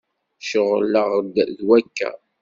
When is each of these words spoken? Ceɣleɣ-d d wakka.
Ceɣleɣ-d 0.49 1.35
d 1.55 1.57
wakka. 1.67 2.11